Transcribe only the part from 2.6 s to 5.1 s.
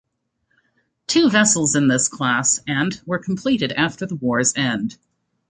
and -were completed after the war's end.